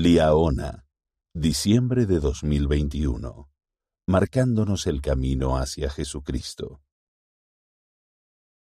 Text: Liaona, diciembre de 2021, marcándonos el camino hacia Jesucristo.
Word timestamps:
Liaona, 0.00 0.86
diciembre 1.34 2.06
de 2.06 2.20
2021, 2.20 3.50
marcándonos 4.06 4.86
el 4.86 5.02
camino 5.02 5.56
hacia 5.56 5.90
Jesucristo. 5.90 6.80